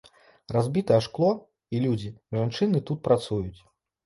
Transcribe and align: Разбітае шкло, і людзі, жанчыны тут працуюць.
Разбітае 0.55 0.97
шкло, 1.07 1.29
і 1.75 1.83
людзі, 1.85 2.09
жанчыны 2.39 2.83
тут 2.89 3.05
працуюць. 3.11 3.59